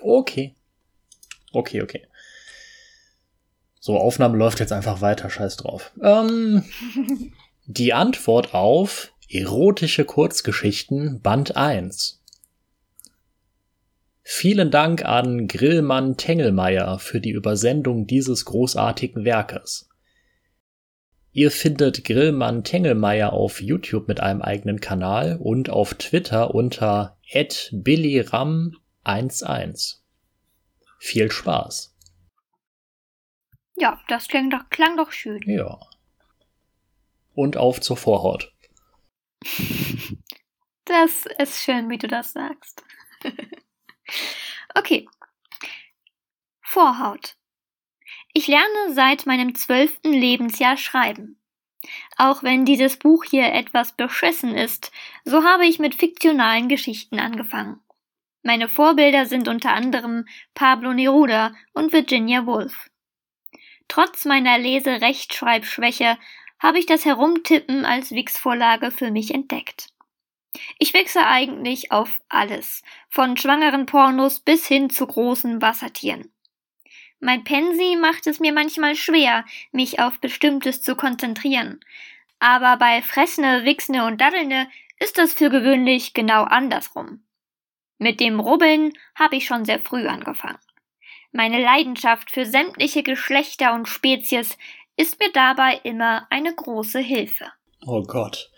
[0.00, 0.54] Okay.
[1.52, 2.06] Okay, okay.
[3.80, 5.92] So, Aufnahme läuft jetzt einfach weiter, scheiß drauf.
[6.02, 6.64] Ähm,
[7.66, 12.22] die Antwort auf Erotische Kurzgeschichten Band 1.
[14.22, 19.88] Vielen Dank an Grillmann Tengelmeier für die Übersendung dieses großartigen Werkes.
[21.34, 30.00] Ihr findet Grillmann Tengelmeier auf YouTube mit einem eigenen Kanal und auf Twitter unter billyram11.
[30.98, 31.96] Viel Spaß.
[33.76, 35.40] Ja, das klang doch, klang doch schön.
[35.46, 35.80] Ja.
[37.32, 38.52] Und auf zur Vorhaut.
[40.84, 42.82] Das ist schön, wie du das sagst.
[44.74, 45.08] okay.
[46.60, 47.36] Vorhaut.
[48.32, 51.38] Ich lerne seit meinem zwölften Lebensjahr schreiben.
[52.16, 54.92] Auch wenn dieses Buch hier etwas beschissen ist,
[55.24, 57.80] so habe ich mit fiktionalen Geschichten angefangen.
[58.42, 62.90] Meine Vorbilder sind unter anderem Pablo Neruda und Virginia Woolf.
[63.88, 66.16] Trotz meiner Lese-Rechtschreibschwäche
[66.58, 69.88] habe ich das Herumtippen als Wix-Vorlage für mich entdeckt.
[70.78, 76.32] Ich wechsle eigentlich auf alles, von schwangeren Pornos bis hin zu großen Wassertieren.
[77.24, 81.78] Mein Pensi macht es mir manchmal schwer, mich auf Bestimmtes zu konzentrieren.
[82.40, 84.66] Aber bei Fressne, Wichsne und Daddelne
[84.98, 87.22] ist das für gewöhnlich genau andersrum.
[87.98, 90.58] Mit dem Rubbeln habe ich schon sehr früh angefangen.
[91.30, 94.58] Meine Leidenschaft für sämtliche Geschlechter und Spezies
[94.96, 97.46] ist mir dabei immer eine große Hilfe.
[97.86, 98.50] Oh Gott.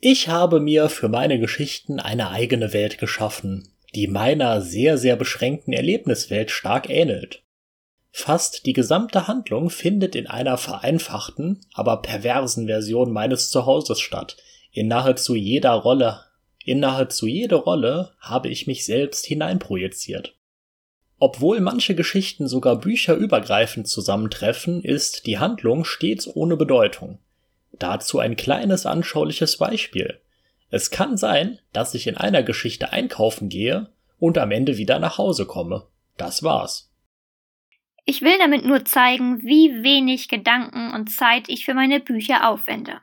[0.00, 5.72] Ich habe mir für meine Geschichten eine eigene Welt geschaffen, die meiner sehr, sehr beschränkten
[5.72, 7.43] Erlebniswelt stark ähnelt.
[8.16, 14.36] Fast die gesamte Handlung findet in einer vereinfachten, aber perversen Version meines Zuhauses statt.
[14.70, 16.20] In nahezu jeder Rolle,
[16.64, 20.36] in nahezu jede Rolle habe ich mich selbst hineinprojiziert.
[21.18, 27.18] Obwohl manche Geschichten sogar bücherübergreifend zusammentreffen, ist die Handlung stets ohne Bedeutung.
[27.72, 30.20] Dazu ein kleines anschauliches Beispiel.
[30.70, 33.88] Es kann sein, dass ich in einer Geschichte einkaufen gehe
[34.20, 35.88] und am Ende wieder nach Hause komme.
[36.16, 36.93] Das war's.
[38.06, 43.00] Ich will damit nur zeigen, wie wenig Gedanken und Zeit ich für meine Bücher aufwende.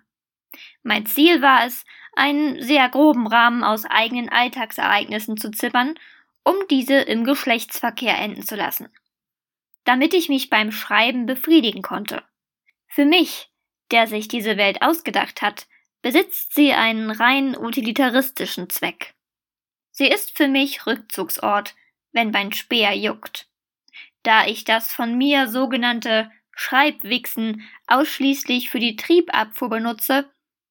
[0.84, 5.96] Mein Ziel war es, einen sehr groben Rahmen aus eigenen Alltagsereignissen zu zippern,
[6.44, 8.90] um diese im Geschlechtsverkehr enden zu lassen.
[9.86, 12.24] Damit ich mich beim Schreiben befriedigen konnte.
[12.88, 13.50] Für mich,
[13.90, 15.68] der sich diese Welt ausgedacht hat,
[16.02, 19.16] besitzt sie einen rein utilitaristischen Zweck.
[19.92, 21.76] Sie ist für mich Rückzugsort,
[22.12, 23.51] wenn mein Speer juckt
[24.24, 30.30] da ich das von mir sogenannte Schreibwichsen ausschließlich für die Triebabfuhr benutze,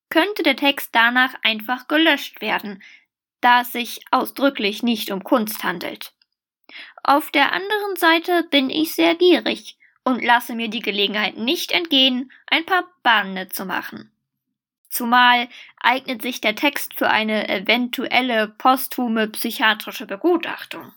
[0.09, 2.83] könnte der Text danach einfach gelöscht werden,
[3.41, 6.13] da es sich ausdrücklich nicht um Kunst handelt.
[7.03, 12.31] Auf der anderen Seite bin ich sehr gierig und lasse mir die Gelegenheit nicht entgehen,
[12.47, 14.13] ein paar Bahnen zu machen.
[14.89, 15.49] Zumal
[15.81, 20.93] eignet sich der Text für eine eventuelle posthume psychiatrische Begutachtung.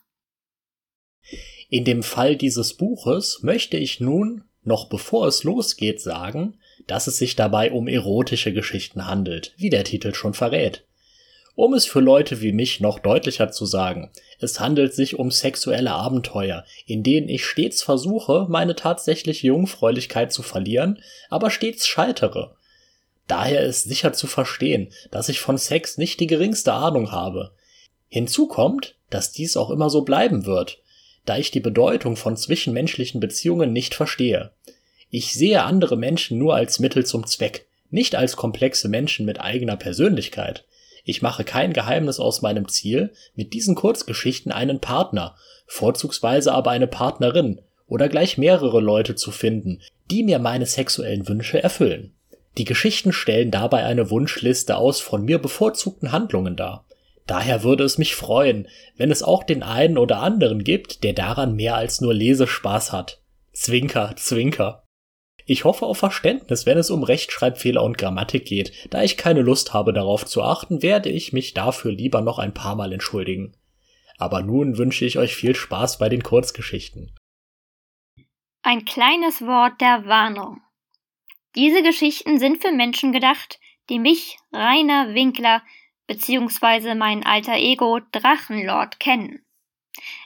[1.73, 7.17] In dem Fall dieses Buches möchte ich nun, noch bevor es losgeht, sagen, dass es
[7.17, 10.83] sich dabei um erotische Geschichten handelt, wie der Titel schon verrät.
[11.55, 15.93] Um es für Leute wie mich noch deutlicher zu sagen, es handelt sich um sexuelle
[15.93, 20.99] Abenteuer, in denen ich stets versuche, meine tatsächliche Jungfräulichkeit zu verlieren,
[21.31, 22.55] aber stets scheitere.
[23.27, 27.49] Daher ist sicher zu verstehen, dass ich von Sex nicht die geringste Ahnung habe.
[28.09, 30.82] Hinzu kommt, dass dies auch immer so bleiben wird,
[31.25, 34.51] da ich die Bedeutung von zwischenmenschlichen Beziehungen nicht verstehe.
[35.09, 39.77] Ich sehe andere Menschen nur als Mittel zum Zweck, nicht als komplexe Menschen mit eigener
[39.77, 40.65] Persönlichkeit.
[41.05, 45.35] Ich mache kein Geheimnis aus meinem Ziel, mit diesen Kurzgeschichten einen Partner,
[45.67, 51.61] vorzugsweise aber eine Partnerin oder gleich mehrere Leute zu finden, die mir meine sexuellen Wünsche
[51.61, 52.13] erfüllen.
[52.57, 56.85] Die Geschichten stellen dabei eine Wunschliste aus von mir bevorzugten Handlungen dar.
[57.25, 58.67] Daher würde es mich freuen,
[58.97, 63.21] wenn es auch den einen oder anderen gibt, der daran mehr als nur Lesespaß hat.
[63.53, 64.83] Zwinker, zwinker.
[65.45, 68.71] Ich hoffe auf Verständnis, wenn es um Rechtschreibfehler und Grammatik geht.
[68.89, 72.53] Da ich keine Lust habe darauf zu achten, werde ich mich dafür lieber noch ein
[72.53, 73.55] paar Mal entschuldigen.
[74.17, 77.13] Aber nun wünsche ich euch viel Spaß bei den Kurzgeschichten.
[78.61, 80.61] Ein kleines Wort der Warnung.
[81.55, 83.59] Diese Geschichten sind für Menschen gedacht,
[83.89, 85.61] die mich, Rainer Winkler,
[86.07, 89.45] beziehungsweise mein alter Ego Drachenlord kennen.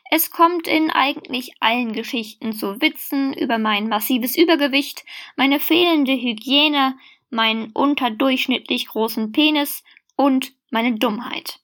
[0.10, 5.04] Es kommt in eigentlich allen Geschichten zu Witzen über mein massives Übergewicht,
[5.36, 6.98] meine fehlende Hygiene,
[7.30, 9.84] meinen unterdurchschnittlich großen Penis
[10.16, 11.60] und meine Dummheit.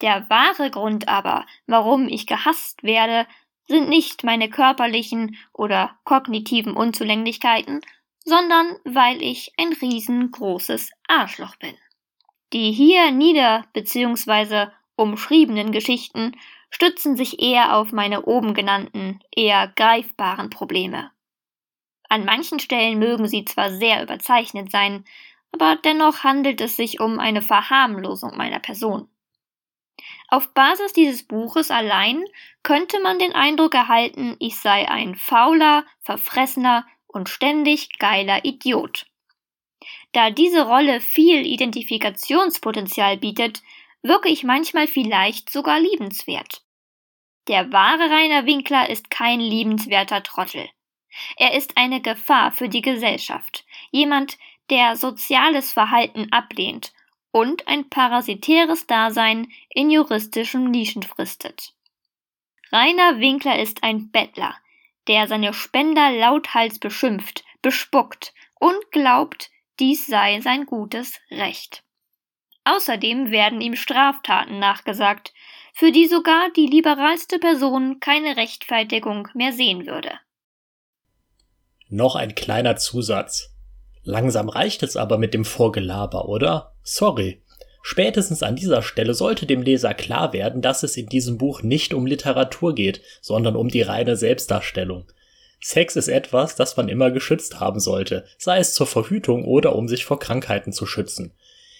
[0.00, 3.26] Der wahre Grund aber, warum ich gehasst werde,
[3.66, 7.80] sind nicht meine körperlichen oder kognitiven Unzulänglichkeiten,
[8.24, 11.74] sondern weil ich ein riesengroßes Arschloch bin.
[12.52, 14.66] Die hier nieder bzw.
[14.96, 16.36] umschriebenen Geschichten
[16.70, 21.10] stützen sich eher auf meine oben genannten, eher greifbaren Probleme.
[22.08, 25.04] An manchen Stellen mögen sie zwar sehr überzeichnet sein,
[25.52, 29.08] aber dennoch handelt es sich um eine Verharmlosung meiner Person.
[30.28, 32.24] Auf Basis dieses Buches allein
[32.62, 39.06] könnte man den Eindruck erhalten, ich sei ein fauler, verfressener und ständig geiler Idiot.
[40.12, 43.62] Da diese Rolle viel Identifikationspotenzial bietet,
[44.02, 46.62] wirke ich manchmal vielleicht sogar liebenswert.
[47.48, 50.68] Der wahre Rainer Winkler ist kein liebenswerter Trottel.
[51.36, 54.38] Er ist eine Gefahr für die Gesellschaft, jemand,
[54.70, 56.92] der soziales Verhalten ablehnt
[57.32, 61.74] und ein parasitäres Dasein in juristischen Nischen fristet.
[62.70, 64.54] Rainer Winkler ist ein Bettler,
[65.08, 69.50] der seine Spender lauthals beschimpft, bespuckt und glaubt,
[69.82, 71.82] dies sei sein gutes Recht.
[72.64, 75.32] Außerdem werden ihm Straftaten nachgesagt,
[75.74, 80.12] für die sogar die liberalste Person keine Rechtfertigung mehr sehen würde.
[81.88, 83.56] Noch ein kleiner Zusatz.
[84.04, 86.76] Langsam reicht es aber mit dem Vorgelaber, oder?
[86.84, 87.42] Sorry.
[87.82, 91.92] Spätestens an dieser Stelle sollte dem Leser klar werden, dass es in diesem Buch nicht
[91.92, 95.10] um Literatur geht, sondern um die reine Selbstdarstellung.
[95.62, 99.86] Sex ist etwas, das man immer geschützt haben sollte, sei es zur Verhütung oder um
[99.86, 101.34] sich vor Krankheiten zu schützen.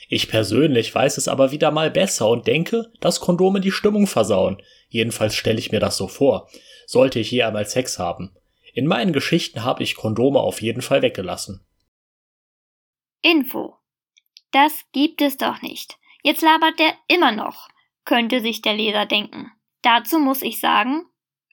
[0.08, 4.62] Ich persönlich weiß es aber wieder mal besser und denke, dass Kondome die Stimmung versauen.
[4.88, 6.48] Jedenfalls stelle ich mir das so vor.
[6.86, 8.36] Sollte ich je einmal Sex haben.
[8.72, 11.66] In meinen Geschichten habe ich Kondome auf jeden Fall weggelassen.
[13.20, 13.76] Info.
[14.52, 15.96] Das gibt es doch nicht.
[16.22, 17.68] Jetzt labert der immer noch,
[18.04, 19.50] könnte sich der Leser denken.
[19.82, 21.06] Dazu muss ich sagen,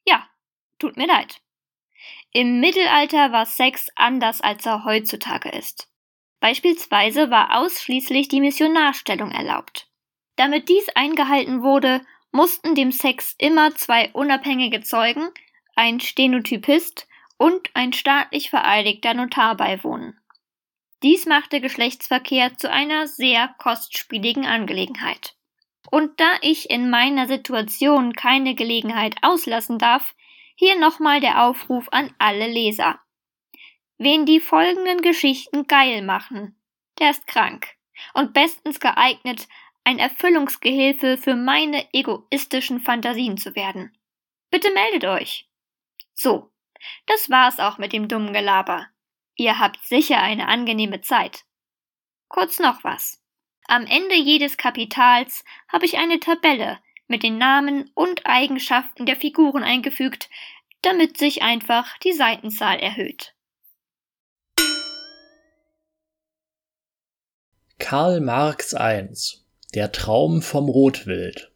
[0.06, 0.28] ja,
[0.78, 1.42] tut mir leid.
[2.32, 5.90] Im Mittelalter war Sex anders, als er heutzutage ist.
[6.40, 9.88] Beispielsweise war ausschließlich die Missionarstellung erlaubt.
[10.36, 15.30] Damit dies eingehalten wurde, mussten dem Sex immer zwei unabhängige Zeugen,
[15.76, 20.20] ein Stenotypist und ein staatlich vereidigter Notar beiwohnen.
[21.02, 25.36] Dies machte Geschlechtsverkehr zu einer sehr kostspieligen Angelegenheit.
[25.90, 30.14] Und da ich in meiner Situation keine Gelegenheit auslassen darf,
[30.60, 33.00] hier nochmal der Aufruf an alle Leser.
[33.98, 36.60] Wen die folgenden Geschichten geil machen,
[37.00, 37.78] der ist krank
[38.14, 39.48] und bestens geeignet,
[39.86, 43.98] ein Erfüllungsgehilfe für meine egoistischen Fantasien zu werden.
[44.52, 45.50] Bitte meldet euch.
[46.14, 46.52] So,
[47.06, 48.88] das war's auch mit dem dummen Gelaber.
[49.38, 51.46] Ihr habt sicher eine angenehme Zeit.
[52.28, 53.24] Kurz noch was.
[53.66, 56.80] Am Ende jedes Kapitals habe ich eine Tabelle
[57.10, 60.30] mit den Namen und Eigenschaften der Figuren eingefügt,
[60.82, 63.36] damit sich einfach die Seitenzahl erhöht.
[67.80, 69.10] Karl Marx I
[69.74, 71.52] Der Traum vom Rotwild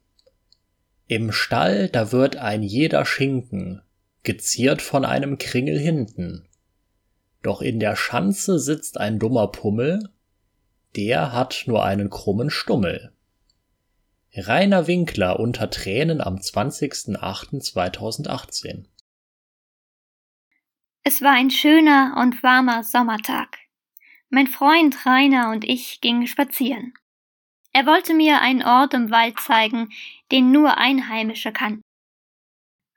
[1.07, 3.81] Im Stall, da wird ein jeder Schinken,
[4.23, 6.47] geziert von einem Kringel hinten.
[7.41, 10.09] Doch in der Schanze sitzt ein dummer Pummel,
[10.95, 13.13] der hat nur einen krummen Stummel.
[14.35, 18.87] Rainer Winkler unter Tränen am 20.08.2018
[21.03, 23.59] Es war ein schöner und warmer Sommertag.
[24.31, 26.95] Mein Freund Rainer und ich gingen spazieren.
[27.73, 29.93] Er wollte mir einen Ort im Wald zeigen,
[30.31, 31.83] den nur Einheimische kannten.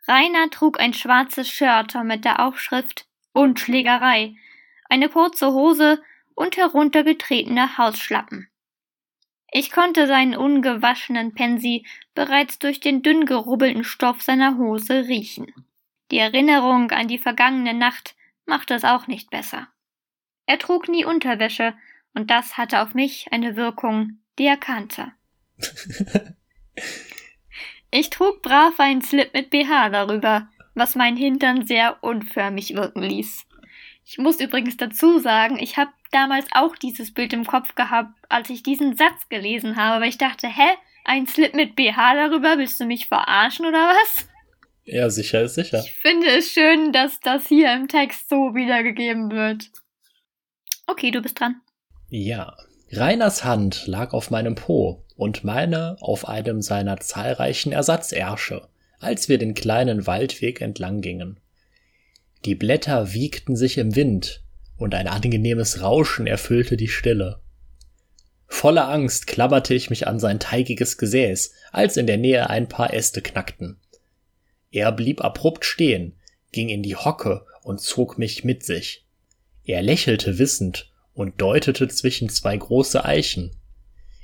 [0.09, 4.35] Rainer trug ein schwarzes Shirt mit der Aufschrift und Schlägerei,
[4.89, 6.03] eine kurze Hose
[6.35, 8.49] und heruntergetretene Hausschlappen.
[9.51, 15.53] Ich konnte seinen ungewaschenen Pensi bereits durch den dünn gerubbelten Stoff seiner Hose riechen.
[16.11, 19.69] Die Erinnerung an die vergangene Nacht machte es auch nicht besser.
[20.47, 21.75] Er trug nie Unterwäsche,
[22.15, 25.13] und das hatte auf mich eine Wirkung, die er kannte.
[27.91, 33.47] ich trug brav einen Slip mit BH darüber, was mein Hintern sehr unförmig wirken ließ.
[34.09, 38.49] Ich muss übrigens dazu sagen, ich habe damals auch dieses Bild im Kopf gehabt, als
[38.51, 42.79] ich diesen Satz gelesen habe, weil ich dachte, hä, ein Slip mit BH darüber, willst
[42.79, 44.29] du mich verarschen oder was?
[44.85, 45.83] Ja, sicher ist sicher.
[45.85, 49.71] Ich finde es schön, dass das hier im Text so wiedergegeben wird.
[50.87, 51.61] Okay, du bist dran.
[52.09, 52.57] Ja.
[52.93, 58.69] Reiners Hand lag auf meinem Po und meine auf einem seiner zahlreichen Ersatzersche,
[59.01, 61.41] als wir den kleinen Waldweg entlang gingen.
[62.47, 64.41] Die Blätter wiegten sich im Wind,
[64.77, 67.41] und ein angenehmes Rauschen erfüllte die Stille.
[68.47, 72.95] Voller Angst klammerte ich mich an sein teigiges Gesäß, als in der Nähe ein paar
[72.95, 73.81] Äste knackten.
[74.71, 76.21] Er blieb abrupt stehen,
[76.53, 79.05] ging in die Hocke und zog mich mit sich.
[79.65, 83.57] Er lächelte wissend und deutete zwischen zwei große Eichen.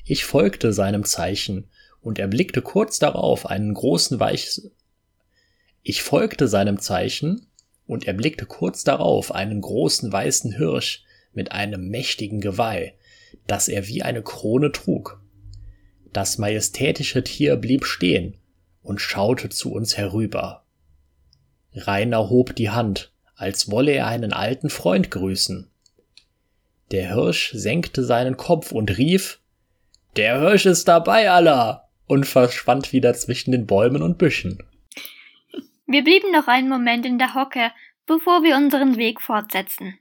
[0.05, 1.69] Ich folgte seinem Zeichen
[2.01, 4.61] und erblickte kurz darauf einen großen Weich
[5.85, 7.49] ich folgte seinem Zeichen
[7.93, 12.95] und erblickte kurz darauf einen großen weißen Hirsch mit einem mächtigen Geweih,
[13.47, 15.21] das er wie eine Krone trug.
[16.13, 18.37] Das majestätische Tier blieb stehen
[18.83, 20.65] und schaute zu uns herüber.
[21.75, 25.69] Rainer hob die Hand, als wolle er einen alten Freund grüßen.
[26.91, 29.41] Der Hirsch senkte seinen Kopf und rief
[30.17, 31.89] Der Hirsch ist dabei, Allah!
[32.07, 34.63] und verschwand wieder zwischen den Bäumen und Büschen.
[35.93, 37.71] Wir blieben noch einen Moment in der Hocke,
[38.07, 39.99] bevor wir unseren Weg fortsetzten.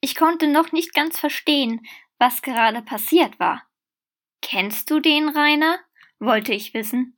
[0.00, 3.62] Ich konnte noch nicht ganz verstehen, was gerade passiert war.
[4.40, 5.78] Kennst du den, Rainer?
[6.18, 7.14] wollte ich wissen.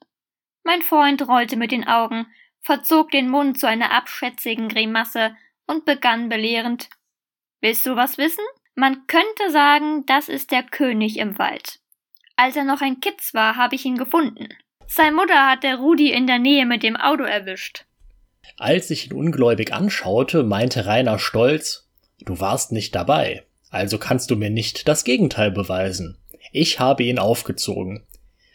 [0.65, 2.27] Mein Freund rollte mit den Augen,
[2.63, 5.37] verzog den Mund zu einer abschätzigen Grimasse
[5.69, 6.91] und begann belehrend
[7.61, 8.45] Willst du was wissen?
[8.75, 11.79] Man könnte sagen, das ist der König im Wald.
[12.35, 14.49] Als er noch ein Kitz war, habe ich ihn gefunden.
[14.87, 17.85] Sein Mutter hat der Rudi in der Nähe mit dem Auto erwischt.
[18.57, 21.89] Als ich ihn ungläubig anschaute, meinte Rainer stolz,
[22.25, 26.19] du warst nicht dabei, also kannst du mir nicht das Gegenteil beweisen.
[26.53, 28.05] Ich habe ihn aufgezogen.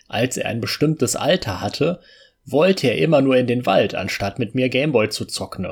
[0.08, 2.00] Als er ein bestimmtes Alter hatte,
[2.46, 5.68] wollte er immer nur in den Wald, anstatt mit mir Gameboy zu zocken.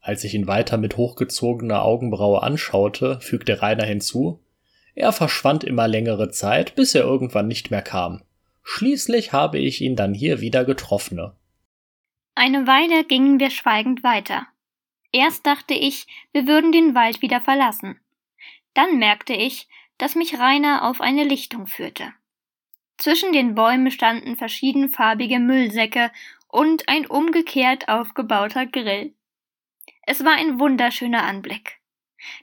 [0.00, 4.40] Als ich ihn weiter mit hochgezogener Augenbraue anschaute, fügte Rainer hinzu,
[4.94, 8.22] er verschwand immer längere Zeit, bis er irgendwann nicht mehr kam.
[8.62, 11.32] Schließlich habe ich ihn dann hier wieder getroffen.
[12.34, 14.46] Eine Weile gingen wir schweigend weiter.
[15.12, 18.00] Erst dachte ich, wir würden den Wald wieder verlassen.
[18.74, 22.12] Dann merkte ich, dass mich Rainer auf eine Lichtung führte.
[22.96, 26.10] Zwischen den Bäumen standen verschiedenfarbige Müllsäcke
[26.48, 29.14] und ein umgekehrt aufgebauter Grill.
[30.06, 31.80] Es war ein wunderschöner Anblick.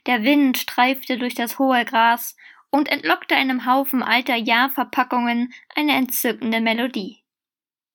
[0.06, 2.36] Der Wind streifte durch das hohe Gras
[2.70, 7.18] und entlockte einem Haufen alter Jahrverpackungen eine entzückende Melodie.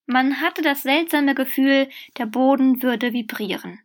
[0.05, 3.79] Man hatte das seltsame Gefühl, der Boden würde vibrieren.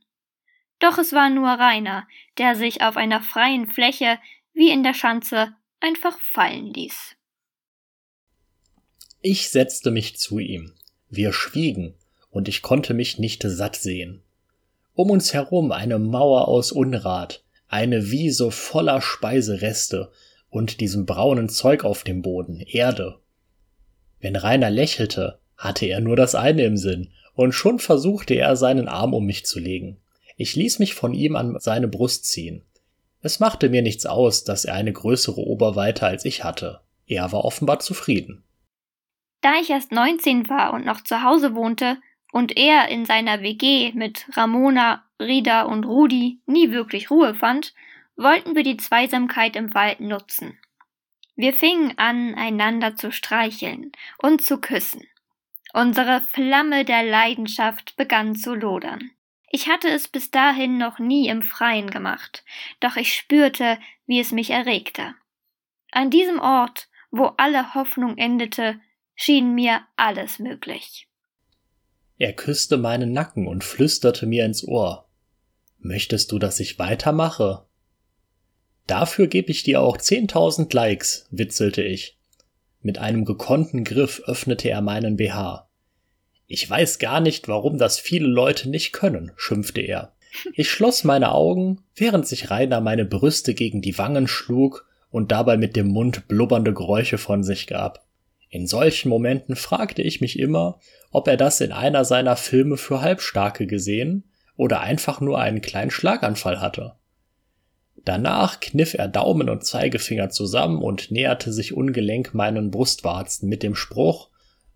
[0.78, 2.06] Doch es war nur Rainer,
[2.38, 4.18] der sich auf einer freien Fläche,
[4.52, 7.16] wie in der Schanze, einfach fallen ließ.
[9.22, 10.74] Ich setzte mich zu ihm.
[11.08, 11.94] Wir schwiegen,
[12.30, 14.22] und ich konnte mich nicht satt sehen.
[14.94, 20.12] Um uns herum eine Mauer aus Unrat, eine Wiese voller Speisereste
[20.50, 23.20] und diesem braunen Zeug auf dem Boden, Erde.
[24.18, 28.88] Wenn Rainer lächelte, hatte er nur das eine im Sinn, und schon versuchte er seinen
[28.88, 29.98] Arm um mich zu legen.
[30.36, 32.62] Ich ließ mich von ihm an seine Brust ziehen.
[33.22, 36.80] Es machte mir nichts aus, dass er eine größere Oberweite als ich hatte.
[37.06, 38.44] Er war offenbar zufrieden.
[39.42, 41.98] Da ich erst 19 war und noch zu Hause wohnte
[42.32, 47.74] und er in seiner WG mit Ramona, Rida und Rudi nie wirklich Ruhe fand,
[48.20, 50.58] wollten wir die Zweisamkeit im Wald nutzen.
[51.36, 55.06] Wir fingen an, einander zu streicheln und zu küssen.
[55.72, 59.10] Unsere Flamme der Leidenschaft begann zu lodern.
[59.50, 62.44] Ich hatte es bis dahin noch nie im Freien gemacht,
[62.78, 65.14] doch ich spürte, wie es mich erregte.
[65.90, 68.78] An diesem Ort, wo alle Hoffnung endete,
[69.14, 71.08] schien mir alles möglich.
[72.18, 75.08] Er küsste meinen Nacken und flüsterte mir ins Ohr.
[75.78, 77.66] Möchtest du, dass ich weitermache?
[78.90, 82.18] Dafür gebe ich dir auch zehntausend Likes, witzelte ich.
[82.82, 85.68] Mit einem gekonnten Griff öffnete er meinen BH.
[86.48, 90.12] Ich weiß gar nicht, warum das viele Leute nicht können, schimpfte er.
[90.54, 95.56] Ich schloss meine Augen, während sich Rainer meine Brüste gegen die Wangen schlug und dabei
[95.56, 98.04] mit dem Mund blubbernde Geräusche von sich gab.
[98.48, 100.80] In solchen Momenten fragte ich mich immer,
[101.12, 104.24] ob er das in einer seiner Filme für Halbstarke gesehen
[104.56, 106.96] oder einfach nur einen kleinen Schlaganfall hatte.
[108.04, 113.74] Danach kniff er Daumen und Zeigefinger zusammen und näherte sich ungelenk meinen Brustwarzen mit dem
[113.74, 114.30] Spruch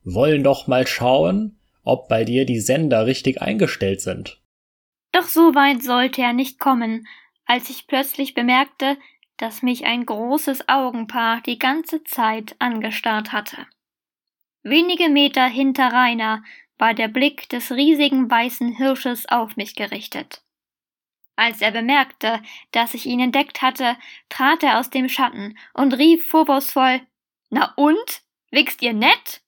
[0.04, 4.40] Wollen doch mal schauen, ob bei dir die Sender richtig eingestellt sind.
[5.12, 7.06] Doch so weit sollte er nicht kommen,
[7.46, 8.98] als ich plötzlich bemerkte,
[9.38, 13.66] dass mich ein großes Augenpaar die ganze Zeit angestarrt hatte.
[14.62, 16.42] Wenige Meter hinter Rainer
[16.78, 20.43] war der Blick des riesigen weißen Hirsches auf mich gerichtet.
[21.36, 23.96] Als er bemerkte, dass ich ihn entdeckt hatte,
[24.28, 27.00] trat er aus dem Schatten und rief vorwurfsvoll
[27.50, 28.22] Na und?
[28.50, 29.42] Wichst ihr nett?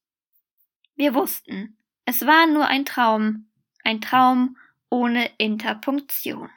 [0.97, 3.47] Wir wussten, es war nur ein Traum,
[3.85, 4.57] ein Traum
[4.91, 6.49] ohne Interpunktion.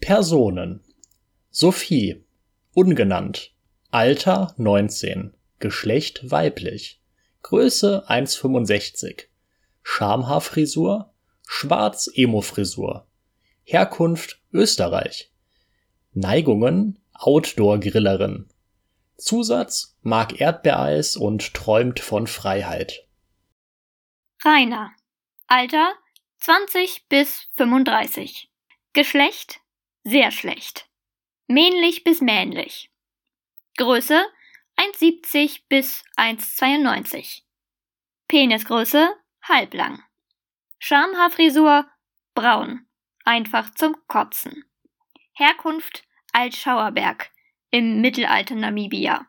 [0.00, 0.82] Personen.
[1.50, 2.24] Sophie,
[2.72, 3.52] ungenannt,
[3.90, 7.00] Alter 19, Geschlecht weiblich,
[7.42, 9.26] Größe 1,65,
[9.82, 11.12] Schamhaarfrisur,
[11.46, 13.06] Schwarz-Emo-Frisur,
[13.64, 15.30] Herkunft Österreich,
[16.12, 18.48] Neigungen Outdoor-Grillerin,
[19.16, 23.06] Zusatz mag Erdbeereis und träumt von Freiheit.
[24.44, 24.92] Rainer.
[25.46, 25.94] Alter
[26.38, 28.50] 20 bis 35.
[28.92, 29.60] Geschlecht
[30.02, 30.86] sehr schlecht.
[31.46, 32.90] Männlich bis männlich.
[33.78, 34.24] Größe
[34.76, 37.42] 1,70 bis 1,92.
[38.28, 40.02] Penisgröße halblang.
[40.78, 41.86] Schamhaarfrisur
[42.34, 42.86] braun.
[43.24, 44.64] Einfach zum Kotzen.
[45.32, 47.30] Herkunft Altschauerberg
[47.70, 49.26] im Mittelalter Namibia.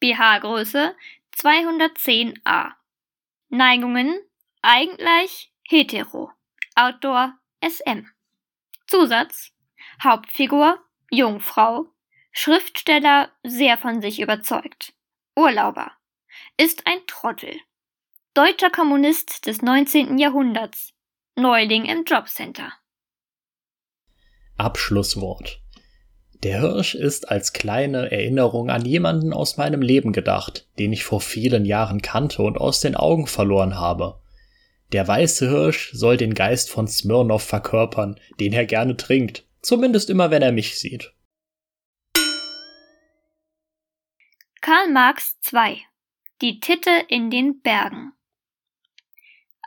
[0.00, 0.94] BH-Größe
[1.36, 2.72] 210a.
[3.48, 4.20] Neigungen
[4.62, 6.30] eigentlich hetero.
[6.76, 8.06] Outdoor SM.
[8.86, 9.52] Zusatz
[10.02, 10.78] Hauptfigur
[11.10, 11.86] Jungfrau.
[12.30, 14.94] Schriftsteller sehr von sich überzeugt.
[15.34, 15.92] Urlauber.
[16.56, 17.58] Ist ein Trottel.
[18.34, 20.18] Deutscher Kommunist des 19.
[20.18, 20.94] Jahrhunderts.
[21.34, 22.72] Neuling im Jobcenter.
[24.58, 25.62] Abschlusswort.
[26.42, 31.20] Der Hirsch ist als kleine Erinnerung an jemanden aus meinem Leben gedacht, den ich vor
[31.20, 34.20] vielen Jahren kannte und aus den Augen verloren habe.
[34.92, 40.30] Der weiße Hirsch soll den Geist von Smirnoff verkörpern, den er gerne trinkt, zumindest immer
[40.30, 41.12] wenn er mich sieht.
[44.60, 45.82] Karl Marx II
[46.40, 48.12] Die Titte in den Bergen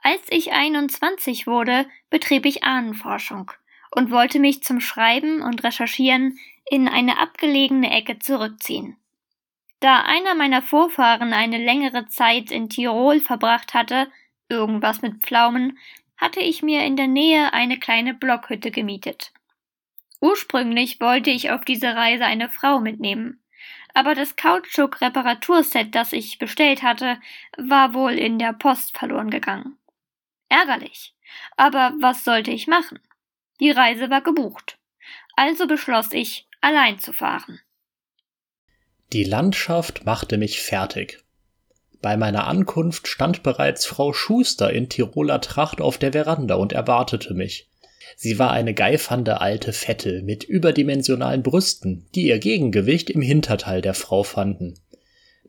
[0.03, 3.51] Als ich 21 wurde, betrieb ich Ahnenforschung
[3.93, 8.97] und wollte mich zum Schreiben und Recherchieren in eine abgelegene Ecke zurückziehen.
[9.79, 14.11] Da einer meiner Vorfahren eine längere Zeit in Tirol verbracht hatte,
[14.47, 15.77] irgendwas mit Pflaumen,
[16.17, 19.31] hatte ich mir in der Nähe eine kleine Blockhütte gemietet.
[20.21, 23.41] Ursprünglich wollte ich auf diese Reise eine Frau mitnehmen,
[23.93, 27.19] aber das Kautschuk-Reparaturset, das ich bestellt hatte,
[27.57, 29.77] war wohl in der Post verloren gegangen.
[30.47, 31.15] Ärgerlich.
[31.57, 32.99] Aber was sollte ich machen?
[33.61, 34.79] Die Reise war gebucht.
[35.35, 37.59] Also beschloss ich, allein zu fahren.
[39.13, 41.23] Die Landschaft machte mich fertig.
[42.01, 47.35] Bei meiner Ankunft stand bereits Frau Schuster in Tiroler Tracht auf der Veranda und erwartete
[47.35, 47.69] mich.
[48.15, 53.93] Sie war eine geifernde alte Fette mit überdimensionalen Brüsten, die ihr Gegengewicht im Hinterteil der
[53.93, 54.79] Frau fanden.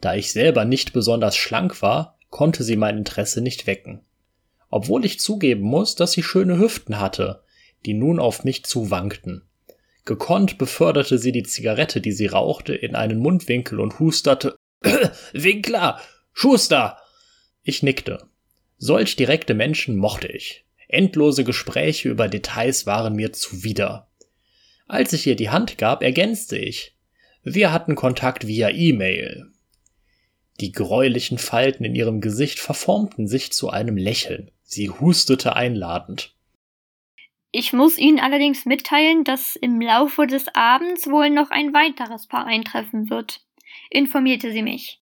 [0.01, 4.05] Da ich selber nicht besonders schlank war, konnte sie mein Interesse nicht wecken.
[4.69, 7.42] Obwohl ich zugeben muss, dass sie schöne Hüften hatte,
[7.87, 9.43] die nun auf mich zuwankten.
[10.05, 14.57] Gekonnt beförderte sie die Zigarette, die sie rauchte, in einen Mundwinkel und husterte
[15.33, 16.01] Winkler.
[16.33, 16.99] Schuster.
[17.63, 18.27] Ich nickte.
[18.79, 20.65] Solch direkte Menschen mochte ich.
[20.89, 24.09] Endlose Gespräche über Details waren mir zuwider.
[24.89, 26.97] Als ich ihr die Hand gab, ergänzte ich.
[27.45, 29.47] Wir hatten Kontakt via E-Mail.
[30.61, 34.51] Die gräulichen Falten in ihrem Gesicht verformten sich zu einem Lächeln.
[34.63, 36.35] Sie hustete einladend.
[37.55, 42.47] Ich muss Ihnen allerdings mitteilen, dass im Laufe des Abends wohl noch ein weiteres Paar
[42.47, 43.45] eintreffen wird,
[43.91, 45.01] informierte sie mich.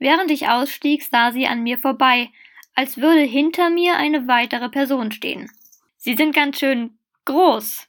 [0.00, 2.30] Während ich ausstieg, sah sie an mir vorbei,
[2.74, 5.48] als würde hinter mir eine weitere Person stehen.
[5.96, 7.88] Sie sind ganz schön groß,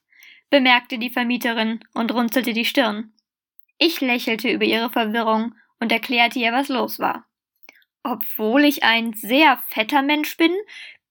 [0.51, 3.13] bemerkte die Vermieterin und runzelte die Stirn.
[3.79, 7.25] Ich lächelte über ihre Verwirrung und erklärte ihr, was los war.
[8.03, 10.53] Obwohl ich ein sehr fetter Mensch bin,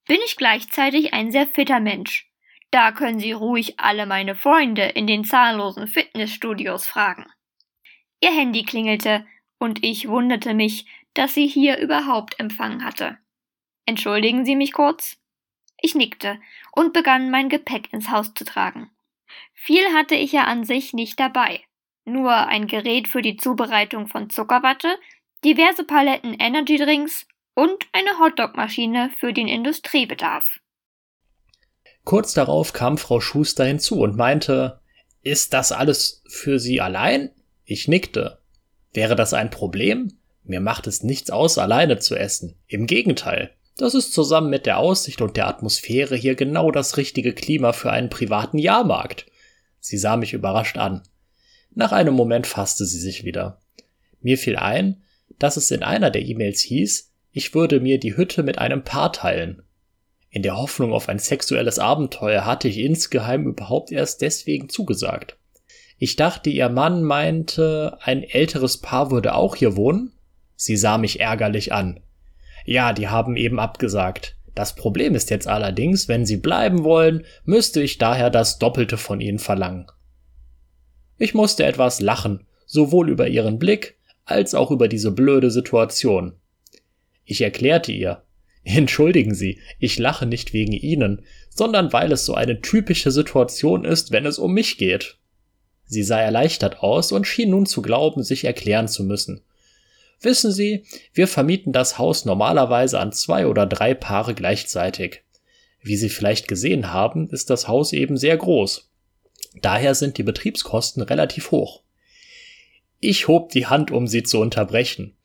[0.07, 2.30] bin ich gleichzeitig ein sehr fitter Mensch.
[2.71, 7.27] Da können Sie ruhig alle meine Freunde in den zahllosen Fitnessstudios fragen.
[8.21, 9.27] Ihr Handy klingelte,
[9.59, 13.19] und ich wunderte mich, dass sie hier überhaupt Empfang hatte.
[13.87, 15.19] Entschuldigen Sie mich kurz?
[15.81, 16.41] Ich nickte
[16.73, 18.91] und begann mein Gepäck ins Haus zu tragen.
[19.55, 21.63] Viel hatte ich ja an sich nicht dabei.
[22.05, 24.99] Nur ein Gerät für die Zubereitung von Zuckerwatte,
[25.45, 30.60] diverse Paletten Energydrinks und eine Hotdog-Maschine für den Industriebedarf.
[32.11, 34.81] Kurz darauf kam Frau Schuster hinzu und meinte,
[35.23, 37.31] ist das alles für Sie allein?
[37.65, 38.41] Ich nickte.
[38.93, 40.15] Wäre das ein Problem?
[40.43, 42.57] Mir macht es nichts aus, alleine zu essen.
[42.67, 43.53] Im Gegenteil.
[43.77, 47.93] Das ist zusammen mit der Aussicht und der Atmosphäre hier genau das richtige Klima für
[47.93, 49.27] einen privaten Jahrmarkt.
[49.79, 51.03] Sie sah mich überrascht an.
[51.77, 53.61] Nach einem Moment fasste sie sich wieder.
[54.21, 55.01] Mir fiel ein,
[55.39, 59.13] dass es in einer der E-Mails hieß, ich würde mir die Hütte mit einem Paar
[59.13, 59.63] teilen.
[60.31, 65.37] In der Hoffnung auf ein sexuelles Abenteuer hatte ich insgeheim überhaupt erst deswegen zugesagt.
[65.99, 70.13] Ich dachte, ihr Mann meinte, ein älteres Paar würde auch hier wohnen.
[70.57, 72.01] Sie sah mich ärgerlich an.
[72.65, 74.37] Ja, die haben eben abgesagt.
[74.55, 79.21] Das Problem ist jetzt allerdings, wenn sie bleiben wollen, müsste ich daher das Doppelte von
[79.21, 79.87] ihnen verlangen.
[81.19, 86.35] Ich musste etwas lachen, sowohl über ihren Blick als auch über diese blöde Situation.
[87.25, 88.23] Ich erklärte ihr,
[88.63, 94.13] Entschuldigen Sie, ich lache nicht wegen Ihnen, sondern weil es so eine typische Situation ist,
[94.13, 95.17] wenn es um mich geht.
[95.87, 99.43] Sie sah erleichtert aus und schien nun zu glauben, sich erklären zu müssen.
[100.21, 105.23] Wissen Sie, wir vermieten das Haus normalerweise an zwei oder drei Paare gleichzeitig.
[105.83, 108.91] Wie Sie vielleicht gesehen haben, ist das Haus eben sehr groß.
[109.63, 111.83] Daher sind die Betriebskosten relativ hoch.
[113.01, 115.17] Ich hob die Hand, um sie zu unterbrechen.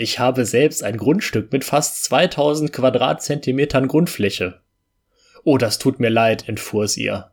[0.00, 4.60] Ich habe selbst ein Grundstück mit fast 2000 Quadratzentimetern Grundfläche.
[5.42, 7.32] Oh, das tut mir leid, entfuhr es ihr.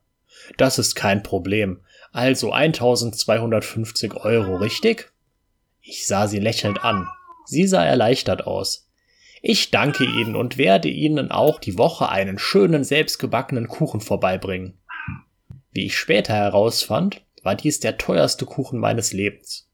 [0.58, 1.82] Das ist kein Problem.
[2.12, 5.12] Also 1250 Euro, richtig?
[5.84, 7.08] Ich sah sie lächelnd an.
[7.46, 8.90] Sie sah erleichtert aus.
[9.44, 14.80] Ich danke Ihnen und werde Ihnen auch die Woche einen schönen selbstgebackenen Kuchen vorbeibringen.
[15.72, 19.70] Wie ich später herausfand, war dies der teuerste Kuchen meines Lebens.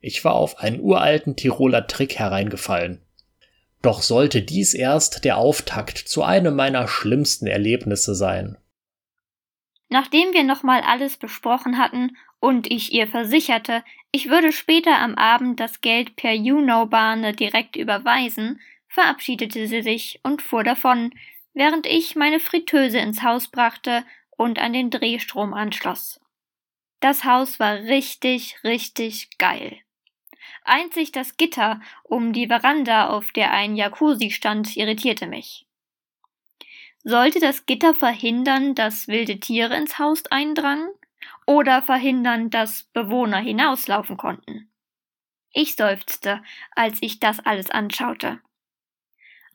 [0.00, 3.02] Ich war auf einen uralten Tiroler Trick hereingefallen.
[3.82, 8.56] Doch sollte dies erst der Auftakt zu einem meiner schlimmsten Erlebnisse sein.
[9.88, 13.82] Nachdem wir nochmal alles besprochen hatten und ich ihr versicherte,
[14.12, 20.42] ich würde später am Abend das Geld per YouNow-Bahne direkt überweisen, verabschiedete sie sich und
[20.42, 21.12] fuhr davon,
[21.54, 24.04] während ich meine Fritteuse ins Haus brachte
[24.36, 26.20] und an den Drehstrom anschloss.
[27.00, 29.80] Das Haus war richtig, richtig geil.
[30.64, 35.66] Einzig das Gitter um die Veranda, auf der ein Jacuzzi stand, irritierte mich.
[37.02, 40.90] Sollte das Gitter verhindern, dass wilde Tiere ins Haus eindrangen?
[41.46, 44.70] Oder verhindern, dass Bewohner hinauslaufen konnten?
[45.52, 46.42] Ich seufzte,
[46.76, 48.40] als ich das alles anschaute.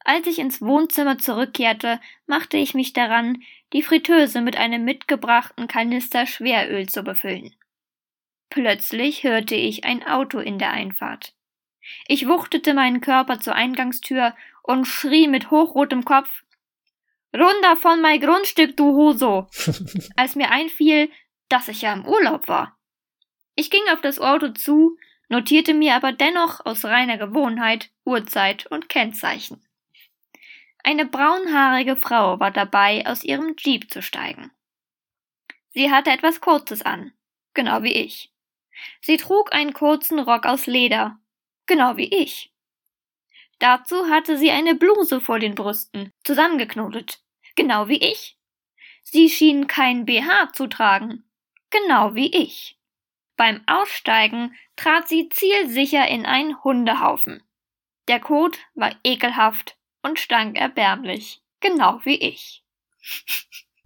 [0.03, 3.43] Als ich ins Wohnzimmer zurückkehrte, machte ich mich daran,
[3.73, 7.55] die Fritteuse mit einem mitgebrachten Kanister Schweröl zu befüllen.
[8.49, 11.33] Plötzlich hörte ich ein Auto in der Einfahrt.
[12.07, 16.43] Ich wuchtete meinen Körper zur Eingangstür und schrie mit hochrotem Kopf
[17.35, 19.49] Runter von mein Grundstück, du Hoso!
[20.15, 21.11] als mir einfiel,
[21.49, 22.77] dass ich ja im Urlaub war.
[23.55, 28.87] Ich ging auf das Auto zu, notierte mir aber dennoch aus reiner Gewohnheit Uhrzeit und
[28.87, 29.61] Kennzeichen.
[30.83, 34.51] Eine braunhaarige Frau war dabei, aus ihrem Jeep zu steigen.
[35.71, 37.11] Sie hatte etwas Kurzes an,
[37.53, 38.31] genau wie ich.
[39.01, 41.17] Sie trug einen kurzen Rock aus Leder,
[41.65, 42.51] genau wie ich.
[43.59, 47.21] Dazu hatte sie eine Bluse vor den Brüsten, zusammengeknotet,
[47.55, 48.37] genau wie ich.
[49.03, 51.23] Sie schien kein BH zu tragen,
[51.69, 52.77] genau wie ich.
[53.37, 57.43] Beim Aussteigen trat sie zielsicher in einen Hundehaufen.
[58.07, 62.63] Der Kot war ekelhaft und stank erbärmlich, genau wie ich.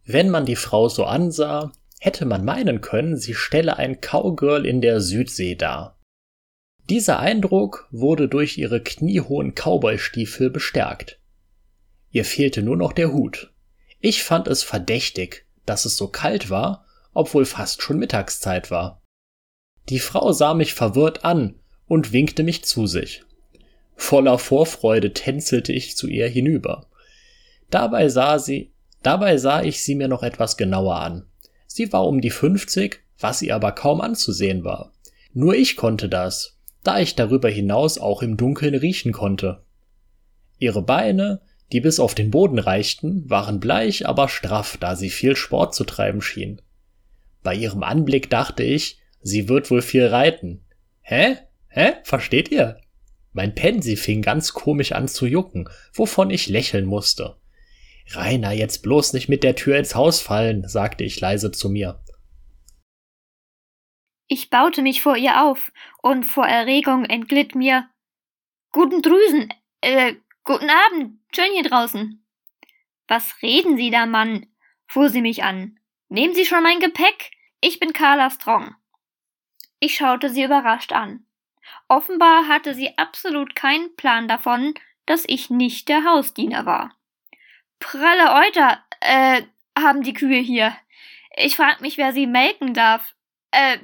[0.05, 4.81] Wenn man die Frau so ansah, hätte man meinen können, sie stelle ein Cowgirl in
[4.81, 5.99] der Südsee dar.
[6.89, 11.19] Dieser Eindruck wurde durch ihre kniehohen Cowboystiefel bestärkt.
[12.09, 13.53] Ihr fehlte nur noch der Hut.
[13.99, 19.03] Ich fand es verdächtig, dass es so kalt war, obwohl fast schon Mittagszeit war.
[19.89, 23.23] Die Frau sah mich verwirrt an und winkte mich zu sich.
[23.95, 26.87] Voller Vorfreude tänzelte ich zu ihr hinüber.
[27.69, 28.71] Dabei sah sie,
[29.03, 31.28] dabei sah ich sie mir noch etwas genauer an.
[31.71, 34.91] Sie war um die 50, was ihr aber kaum anzusehen war.
[35.33, 39.63] Nur ich konnte das, da ich darüber hinaus auch im Dunkeln riechen konnte.
[40.57, 45.35] Ihre Beine, die bis auf den Boden reichten, waren bleich, aber straff, da sie viel
[45.35, 46.59] Sport zu treiben schien.
[47.43, 50.65] Bei ihrem Anblick dachte ich, sie wird wohl viel reiten.
[51.01, 51.37] Hä?
[51.67, 51.93] Hä?
[52.03, 52.81] Versteht ihr?
[53.31, 57.35] Mein Pensi fing ganz komisch an zu jucken, wovon ich lächeln musste.
[58.11, 62.03] Rainer, jetzt bloß nicht mit der Tür ins Haus fallen, sagte ich leise zu mir.
[64.27, 67.89] Ich baute mich vor ihr auf, und vor Erregung entglitt mir
[68.71, 72.23] Guten Drüsen, äh, guten Abend, schön hier draußen.
[73.07, 74.45] Was reden Sie da, Mann?
[74.85, 75.79] fuhr sie mich an.
[76.09, 77.31] Nehmen Sie schon mein Gepäck?
[77.61, 78.75] Ich bin Carla Strong.
[79.79, 81.25] Ich schaute sie überrascht an.
[81.87, 84.73] Offenbar hatte sie absolut keinen Plan davon,
[85.05, 86.98] dass ich nicht der Hausdiener war.
[87.79, 89.41] Pralle Euter, äh,
[89.77, 90.73] haben die Kühe hier.
[91.37, 93.15] Ich frag mich, wer sie melken darf.
[93.51, 93.77] Äh,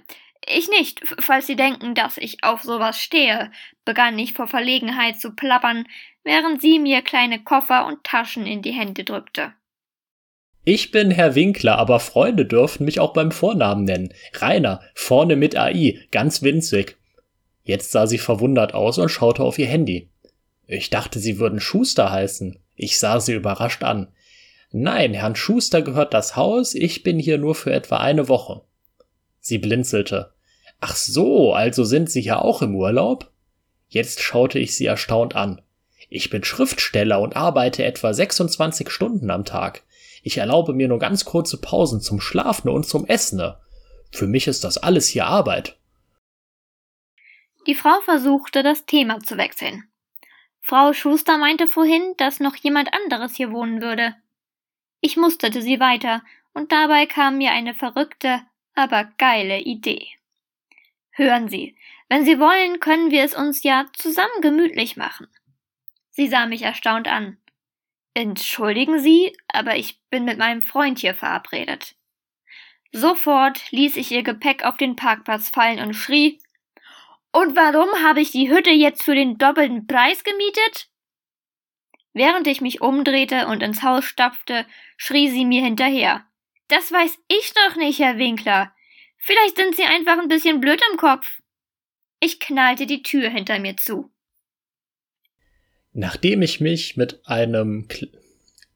[0.48, 3.52] ich nicht, falls Sie denken, dass ich auf sowas stehe,
[3.84, 5.88] begann ich vor Verlegenheit zu plappern,
[6.24, 9.54] während sie mir kleine Koffer und Taschen in die Hände drückte.
[10.64, 14.14] Ich bin Herr Winkler, aber Freunde dürfen mich auch beim Vornamen nennen.
[14.34, 16.98] Rainer, vorne mit AI, ganz winzig.
[17.64, 20.10] Jetzt sah sie verwundert aus und schaute auf ihr Handy.
[20.68, 22.60] Ich dachte, sie würden Schuster heißen.
[22.76, 24.12] Ich sah sie überrascht an.
[24.72, 28.62] Nein, Herrn Schuster gehört das Haus, ich bin hier nur für etwa eine Woche.
[29.40, 30.34] Sie blinzelte.
[30.82, 33.32] Ach so, also sind Sie ja auch im Urlaub?
[33.88, 35.62] Jetzt schaute ich sie erstaunt an.
[36.10, 39.84] Ich bin Schriftsteller und arbeite etwa 26 Stunden am Tag.
[40.24, 43.54] Ich erlaube mir nur ganz kurze Pausen zum Schlafen und zum Essen.
[44.12, 45.78] Für mich ist das alles hier Arbeit.
[47.68, 49.84] Die Frau versuchte, das Thema zu wechseln.
[50.68, 54.16] Frau Schuster meinte vorhin, dass noch jemand anderes hier wohnen würde.
[55.00, 56.24] Ich musterte sie weiter,
[56.54, 58.42] und dabei kam mir eine verrückte,
[58.74, 60.08] aber geile Idee.
[61.12, 61.78] Hören Sie,
[62.10, 65.28] wenn Sie wollen, können wir es uns ja zusammen gemütlich machen.
[66.10, 67.38] Sie sah mich erstaunt an.
[68.16, 71.94] Entschuldigen Sie, aber ich bin mit meinem Freund hier verabredet.
[72.92, 76.40] Sofort ließ ich ihr Gepäck auf den Parkplatz fallen und schrie
[77.36, 80.88] Und warum habe ich die Hütte jetzt für den doppelten Preis gemietet?
[82.14, 86.24] Während ich mich umdrehte und ins Haus stapfte, schrie sie mir hinterher.
[86.70, 88.72] Das weiß ich doch nicht, Herr Winkler.
[89.18, 91.42] Vielleicht sind Sie einfach ein bisschen blöd im Kopf.
[92.22, 94.10] Ich knallte die Tür hinter mir zu.
[95.92, 97.90] Nachdem ich mich mit einem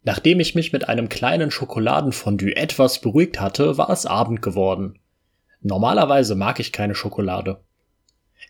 [0.04, 5.00] Nachdem ich mich mit einem kleinen Schokoladenfondue etwas beruhigt hatte, war es Abend geworden.
[5.62, 7.64] Normalerweise mag ich keine Schokolade.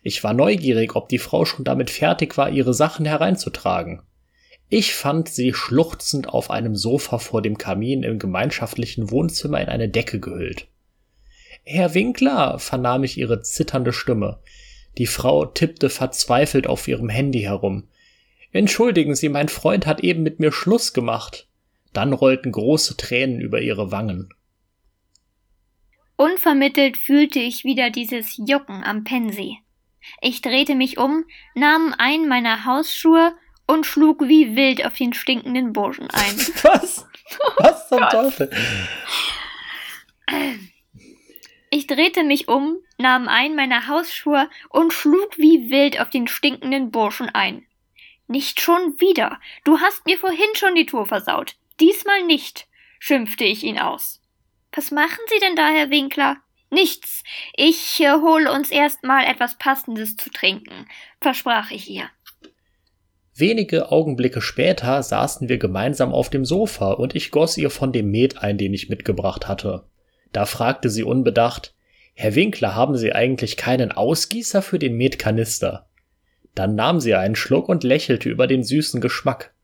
[0.02, 4.02] Ich war neugierig, ob die Frau schon damit fertig war, ihre Sachen hereinzutragen.
[4.68, 9.88] Ich fand sie schluchzend auf einem Sofa vor dem Kamin im gemeinschaftlichen Wohnzimmer in eine
[9.88, 10.68] Decke gehüllt.
[11.64, 14.38] Herr Winkler, vernahm ich ihre zitternde Stimme.
[14.96, 17.88] Die Frau tippte verzweifelt auf ihrem Handy herum.
[18.52, 21.48] Entschuldigen Sie, mein Freund hat eben mit mir Schluss gemacht.
[21.92, 24.32] Dann rollten große Tränen über ihre Wangen.
[26.16, 29.58] Unvermittelt fühlte ich wieder dieses Jucken am Pensi.
[30.20, 33.34] Ich drehte mich um, nahm einen meiner Hausschuhe
[33.66, 36.36] und schlug wie wild auf den stinkenden Burschen ein.
[36.62, 37.06] Was?
[37.58, 38.50] Was zum Teufel?
[41.70, 46.90] Ich drehte mich um, nahm einen meiner Hausschuhe und schlug wie wild auf den stinkenden
[46.90, 47.64] Burschen ein.
[48.26, 49.40] Nicht schon wieder.
[49.64, 51.54] Du hast mir vorhin schon die Tour versaut.
[51.78, 52.66] Diesmal nicht,
[52.98, 54.20] schimpfte ich ihn aus.
[54.72, 56.36] Was machen Sie denn da, Herr Winkler?
[56.70, 57.22] Nichts.
[57.56, 60.86] Ich äh, hole uns erst mal etwas Passendes zu trinken,
[61.20, 62.04] versprach ich ihr.
[63.34, 68.10] Wenige Augenblicke später saßen wir gemeinsam auf dem Sofa und ich goss ihr von dem
[68.10, 69.84] Met ein, den ich mitgebracht hatte.
[70.32, 71.74] Da fragte sie unbedacht,
[72.14, 75.88] Herr Winkler, haben Sie eigentlich keinen Ausgießer für den Metkanister?
[76.54, 79.54] Dann nahm sie einen Schluck und lächelte über den süßen Geschmack.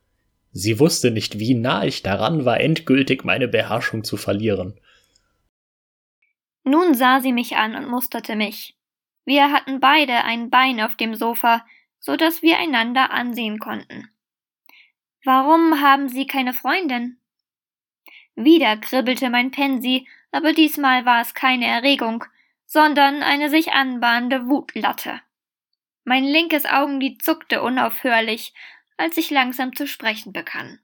[0.53, 4.81] Sie wusste nicht, wie nah ich daran war, endgültig meine Beherrschung zu verlieren.
[6.69, 8.77] Nun sah sie mich an und musterte mich.
[9.25, 11.65] Wir hatten beide ein Bein auf dem Sofa,
[12.01, 14.11] so dass wir einander ansehen konnten.
[15.25, 17.21] Warum haben Sie keine Freundin?
[18.35, 22.25] Wieder kribbelte mein Pensi, aber diesmal war es keine Erregung,
[22.67, 25.21] sondern eine sich anbahnende Wutlatte.
[26.03, 28.53] Mein linkes Augenlid zuckte unaufhörlich,
[28.97, 30.81] als ich langsam zu sprechen begann.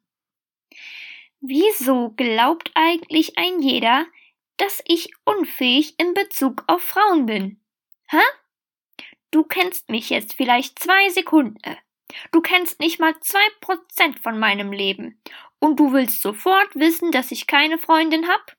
[1.40, 4.07] Wieso glaubt eigentlich ein jeder,
[4.62, 7.61] dass ich unfähig in Bezug auf Frauen bin?
[8.09, 8.22] Hä?
[9.33, 11.77] Du kennst mich jetzt vielleicht zwei Sekunden.
[12.31, 15.20] Du kennst nicht mal zwei Prozent von meinem Leben.
[15.59, 18.57] Und du willst sofort wissen, dass ich keine Freundin hab?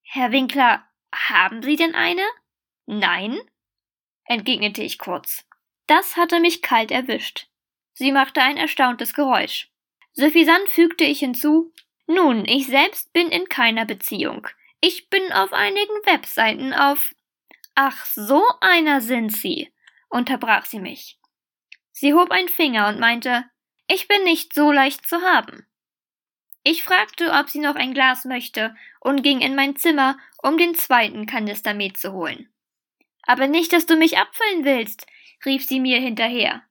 [0.00, 2.24] Herr Winkler, haben Sie denn eine?
[2.86, 3.38] Nein?
[4.24, 5.46] entgegnete ich kurz.
[5.86, 7.48] Das hatte mich kalt erwischt.
[7.92, 9.70] Sie machte ein erstauntes Geräusch.
[10.14, 11.74] Suffisant fügte ich hinzu
[12.06, 14.48] Nun, ich selbst bin in keiner Beziehung.
[14.80, 17.14] Ich bin auf einigen Webseiten auf.
[17.74, 19.72] Ach, so einer sind Sie,
[20.08, 21.18] unterbrach sie mich.
[21.92, 23.44] Sie hob einen Finger und meinte,
[23.88, 25.66] ich bin nicht so leicht zu haben.
[26.62, 30.74] Ich fragte, ob sie noch ein Glas möchte und ging in mein Zimmer, um den
[30.74, 32.52] zweiten Kanister Met zu holen.
[33.22, 35.06] Aber nicht, dass du mich abfüllen willst
[35.44, 36.62] rief sie mir hinterher.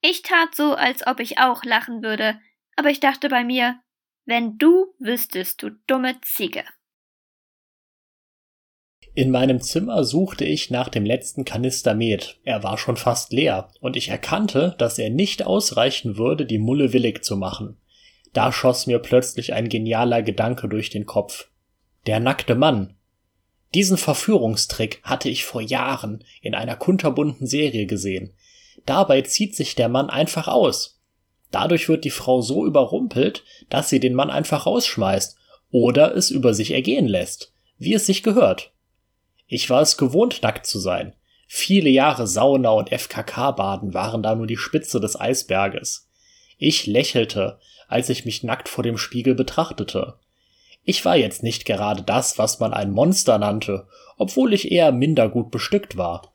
[0.00, 2.40] Ich tat so, als ob ich auch lachen würde,
[2.76, 3.80] aber ich dachte bei mir,
[4.24, 6.64] wenn du wüsstest, du dumme Ziege.
[9.14, 12.38] In meinem Zimmer suchte ich nach dem letzten Kanister Met.
[12.44, 16.94] Er war schon fast leer, und ich erkannte, dass er nicht ausreichen würde, die Mulle
[16.94, 17.76] willig zu machen.
[18.32, 21.50] Da schoss mir plötzlich ein genialer Gedanke durch den Kopf.
[22.06, 22.96] Der nackte Mann,
[23.74, 28.34] diesen Verführungstrick hatte ich vor Jahren in einer kunterbunten Serie gesehen.
[28.84, 31.00] Dabei zieht sich der Mann einfach aus.
[31.50, 35.36] Dadurch wird die Frau so überrumpelt, dass sie den Mann einfach rausschmeißt
[35.70, 38.72] oder es über sich ergehen lässt, wie es sich gehört.
[39.54, 41.12] Ich war es gewohnt, nackt zu sein.
[41.46, 46.08] Viele Jahre Sauna und FKK-Baden waren da nur die Spitze des Eisberges.
[46.56, 50.14] Ich lächelte, als ich mich nackt vor dem Spiegel betrachtete.
[50.84, 53.86] Ich war jetzt nicht gerade das, was man ein Monster nannte,
[54.16, 56.32] obwohl ich eher minder gut bestückt war.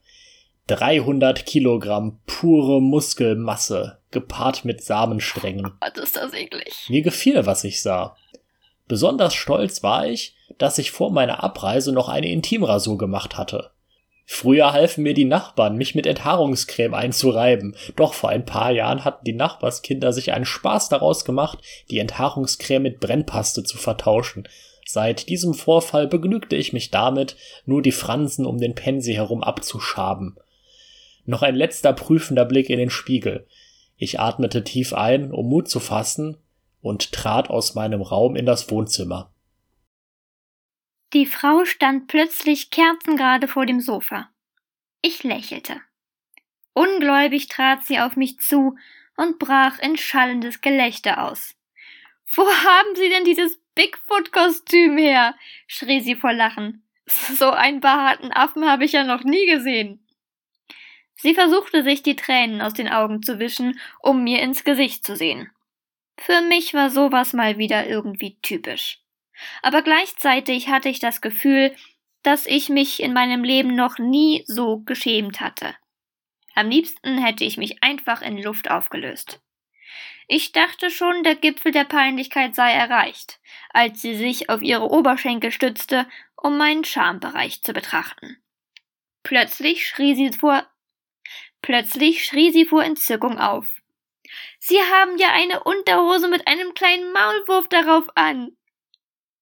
[0.67, 5.71] 300 Kilogramm pure Muskelmasse, gepaart mit Samensträngen.
[5.79, 6.85] Was ist das eklig?
[6.87, 8.15] Mir gefiel, was ich sah.
[8.87, 13.71] Besonders stolz war ich, dass ich vor meiner Abreise noch eine Intimrasur gemacht hatte.
[14.29, 19.23] Früher halfen mir die Nachbarn, mich mit Enthaarungscreme einzureiben, doch vor ein paar Jahren hatten
[19.23, 24.49] die Nachbarskinder sich einen Spaß daraus gemacht, die Enthaarungscreme mit Brennpaste zu vertauschen.
[24.85, 30.37] Seit diesem Vorfall begnügte ich mich damit, nur die Fransen um den Pensi herum abzuschaben.
[31.25, 33.47] Noch ein letzter prüfender Blick in den Spiegel.
[33.95, 36.37] Ich atmete tief ein, um Mut zu fassen,
[36.81, 39.31] und trat aus meinem Raum in das Wohnzimmer.
[41.13, 44.29] Die Frau stand plötzlich kerzengerade vor dem Sofa.
[45.01, 45.81] Ich lächelte.
[46.73, 48.75] Ungläubig trat sie auf mich zu
[49.15, 51.55] und brach in schallendes Gelächter aus.
[52.35, 55.35] Wo haben Sie denn dieses Bigfoot-Kostüm her?
[55.65, 56.83] schrie sie vor Lachen.
[57.05, 60.05] So einen behaarten Affen habe ich ja noch nie gesehen.
[61.15, 65.15] Sie versuchte sich die Tränen aus den Augen zu wischen, um mir ins Gesicht zu
[65.15, 65.49] sehen.
[66.17, 68.99] Für mich war sowas mal wieder irgendwie typisch
[69.61, 71.75] aber gleichzeitig hatte ich das Gefühl,
[72.23, 75.75] dass ich mich in meinem Leben noch nie so geschämt hatte.
[76.55, 79.39] Am liebsten hätte ich mich einfach in Luft aufgelöst.
[80.27, 85.51] Ich dachte schon, der Gipfel der Peinlichkeit sei erreicht, als sie sich auf ihre Oberschenkel
[85.51, 88.37] stützte, um meinen Schambereich zu betrachten.
[89.23, 90.67] Plötzlich schrie sie vor
[91.61, 93.65] Plötzlich schrie sie vor Entzückung auf.
[94.59, 98.56] Sie haben ja eine Unterhose mit einem kleinen Maulwurf darauf an.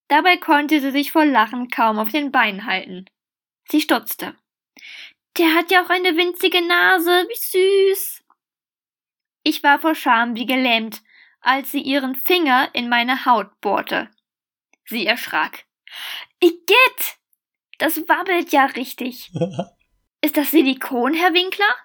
[0.07, 3.05] Dabei konnte sie sich vor Lachen kaum auf den Beinen halten.
[3.69, 4.35] Sie stutzte.
[5.37, 8.23] Der hat ja auch eine winzige Nase, wie süß.
[9.43, 11.01] Ich war vor Scham wie gelähmt,
[11.41, 14.09] als sie ihren Finger in meine Haut bohrte.
[14.85, 15.65] Sie erschrak.
[16.39, 17.17] Igitt!
[17.77, 19.31] Das wabbelt ja richtig.
[20.21, 21.75] Ist das Silikon, Herr Winkler?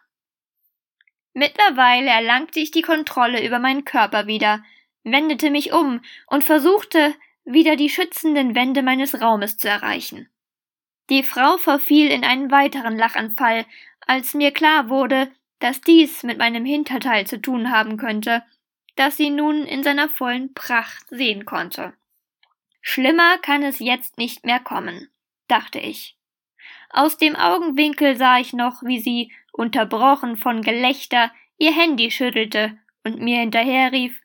[1.33, 4.65] Mittlerweile erlangte ich die Kontrolle über meinen Körper wieder,
[5.05, 10.29] wendete mich um und versuchte, wieder die schützenden Wände meines Raumes zu erreichen.
[11.09, 13.66] Die Frau verfiel in einen weiteren Lachanfall,
[14.07, 18.42] als mir klar wurde, dass dies mit meinem Hinterteil zu tun haben könnte,
[18.96, 21.92] das sie nun in seiner vollen Pracht sehen konnte.
[22.81, 25.09] Schlimmer kann es jetzt nicht mehr kommen,
[25.48, 26.16] dachte ich.
[26.90, 33.20] Aus dem Augenwinkel sah ich noch, wie sie, unterbrochen von Gelächter, ihr Handy schüttelte und
[33.20, 34.20] mir hinterherrief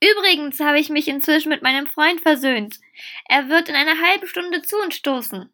[0.00, 2.78] Übrigens habe ich mich inzwischen mit meinem Freund versöhnt.
[3.28, 5.50] Er wird in einer halben Stunde zu uns stoßen.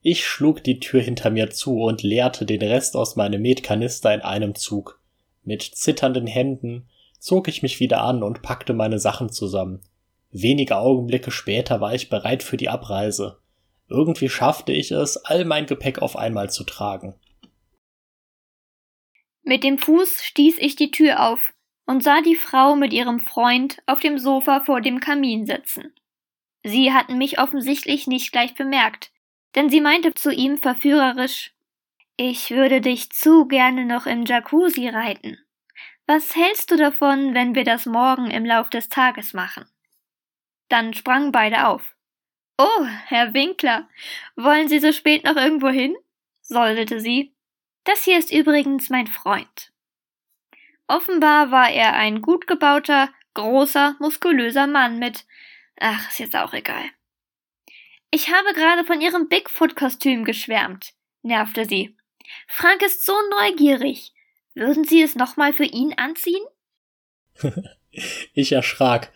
[0.00, 4.20] Ich schlug die Tür hinter mir zu und leerte den Rest aus meinem Metkanister in
[4.20, 5.00] einem Zug.
[5.44, 9.80] Mit zitternden Händen zog ich mich wieder an und packte meine Sachen zusammen.
[10.30, 13.38] Wenige Augenblicke später war ich bereit für die Abreise.
[13.88, 17.14] Irgendwie schaffte ich es, all mein Gepäck auf einmal zu tragen.
[19.42, 21.52] Mit dem Fuß stieß ich die Tür auf,
[21.86, 25.94] und sah die Frau mit ihrem Freund auf dem Sofa vor dem Kamin sitzen.
[26.64, 29.10] Sie hatten mich offensichtlich nicht gleich bemerkt,
[29.54, 31.52] denn sie meinte zu ihm verführerisch
[32.16, 35.38] Ich würde dich zu gerne noch im Jacuzzi reiten.
[36.06, 39.64] Was hältst du davon, wenn wir das morgen im Lauf des Tages machen?
[40.68, 41.94] Dann sprangen beide auf.
[42.58, 43.88] Oh, Herr Winkler,
[44.36, 45.96] wollen Sie so spät noch irgendwo hin?
[46.42, 47.34] säuselte sie.
[47.84, 49.71] Das hier ist übrigens mein Freund.
[50.92, 55.24] Offenbar war er ein gut gebauter, großer, muskulöser Mann mit.
[55.80, 56.84] Ach, ist jetzt auch egal.
[58.10, 61.96] Ich habe gerade von Ihrem Bigfoot-Kostüm geschwärmt, nervte sie.
[62.46, 64.12] Frank ist so neugierig.
[64.54, 66.44] Würden Sie es nochmal für ihn anziehen?
[68.34, 69.12] ich erschrak.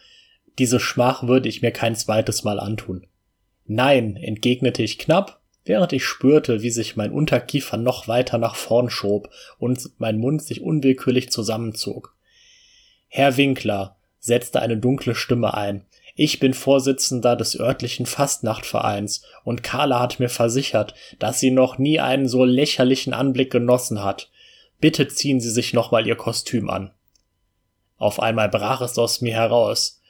[0.58, 3.06] Diese Schmach würde ich mir kein zweites Mal antun.
[3.66, 8.88] Nein, entgegnete ich knapp während ich spürte, wie sich mein Unterkiefer noch weiter nach vorn
[8.88, 12.14] schob und mein Mund sich unwillkürlich zusammenzog.
[13.08, 15.84] Herr Winkler, setzte eine dunkle Stimme ein.
[16.14, 22.00] Ich bin Vorsitzender des örtlichen Fastnachtvereins und Carla hat mir versichert, dass sie noch nie
[22.00, 24.30] einen so lächerlichen Anblick genossen hat.
[24.80, 26.92] Bitte ziehen Sie sich nochmal Ihr Kostüm an.
[27.98, 30.00] Auf einmal brach es aus mir heraus.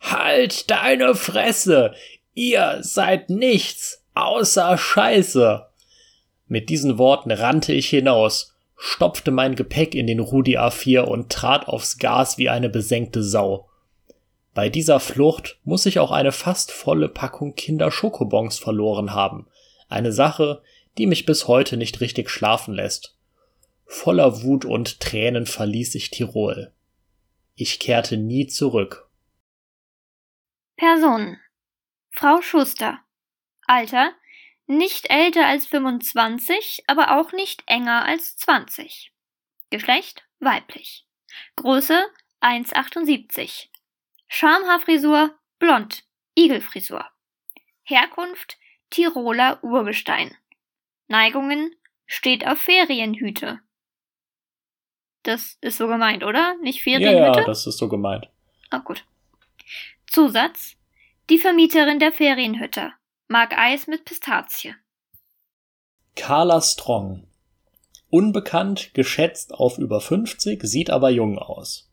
[0.00, 1.94] Halt deine Fresse!
[2.34, 4.03] Ihr seid nichts!
[4.14, 5.66] Außer Scheiße.
[6.46, 11.66] Mit diesen Worten rannte ich hinaus, stopfte mein Gepäck in den Rudi A4 und trat
[11.66, 13.68] aufs Gas wie eine besenkte Sau.
[14.54, 19.48] Bei dieser Flucht muss ich auch eine fast volle Packung Kinder Schokobons verloren haben.
[19.88, 20.62] Eine Sache,
[20.96, 23.16] die mich bis heute nicht richtig schlafen lässt.
[23.84, 26.72] Voller Wut und Tränen verließ ich Tirol.
[27.56, 29.08] Ich kehrte nie zurück.
[30.76, 31.38] Personen
[32.12, 33.03] Frau Schuster.
[33.66, 34.14] Alter
[34.66, 39.12] nicht älter als 25, aber auch nicht enger als 20.
[39.70, 41.06] Geschlecht weiblich.
[41.56, 42.06] Größe
[42.40, 43.68] 1,78.
[44.28, 46.04] Schamhaarfrisur blond,
[46.34, 47.06] Igelfrisur.
[47.82, 48.56] Herkunft
[48.90, 50.34] Tiroler Urgestein.
[51.08, 51.74] Neigungen
[52.06, 53.60] steht auf Ferienhüte.
[55.24, 56.56] Das ist so gemeint, oder?
[56.62, 57.16] Nicht Ferienhüte?
[57.16, 58.28] Ja, ja, das ist so gemeint.
[58.70, 59.04] Ah, gut.
[60.06, 60.76] Zusatz.
[61.30, 62.92] Die Vermieterin der Ferienhütte
[63.28, 64.74] mag Eis mit Pistazie.
[66.16, 67.26] Carla Strong.
[68.10, 71.90] Unbekannt, geschätzt auf über 50, sieht aber jung aus.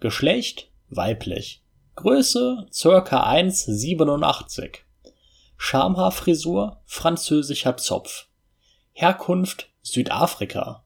[0.00, 1.62] Geschlecht weiblich.
[1.96, 4.78] Größe circa 1,87.
[5.56, 8.26] Schamhaarfrisur französischer Zopf.
[8.92, 10.84] Herkunft Südafrika.